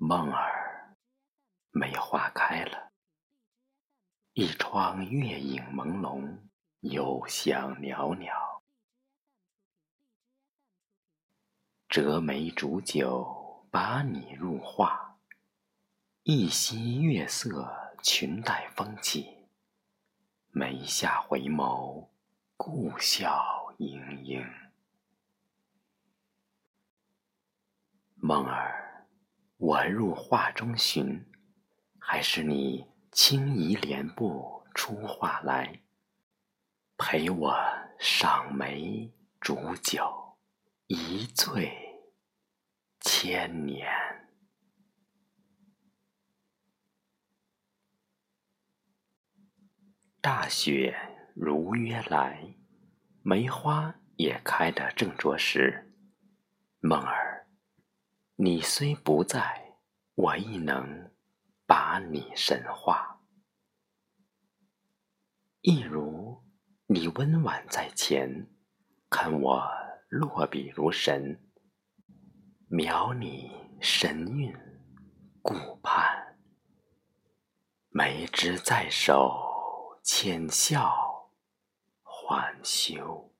[0.00, 0.96] 梦儿，
[1.72, 2.92] 梅花开了，
[4.32, 6.38] 一窗月影朦胧，
[6.82, 8.62] 幽香袅袅。
[11.88, 15.18] 折梅煮酒，把你入画，
[16.22, 17.68] 一夕月色，
[18.00, 19.48] 裙带风起，
[20.52, 22.06] 眉下回眸，
[22.56, 24.48] 故笑盈盈。
[28.14, 28.67] 梦儿。
[29.58, 31.26] 我入画中寻，
[31.98, 35.82] 还是你轻移莲步出画来，
[36.96, 37.52] 陪我
[37.98, 40.38] 赏梅煮酒，
[40.86, 41.72] 一醉
[43.00, 43.88] 千年。
[50.20, 50.96] 大雪
[51.34, 52.54] 如约来，
[53.22, 55.92] 梅花也开得正着时，
[56.78, 57.17] 梦儿。
[58.40, 59.80] 你虽不在，
[60.14, 61.10] 我亦能
[61.66, 63.20] 把你神化。
[65.60, 66.40] 一如
[66.86, 68.48] 你温婉在前，
[69.10, 69.68] 看我
[70.08, 71.50] 落笔如神，
[72.68, 73.50] 描你
[73.80, 74.56] 神韵
[75.42, 76.38] 顾盼。
[77.88, 81.32] 梅枝在手，浅笑
[82.04, 83.34] 缓休。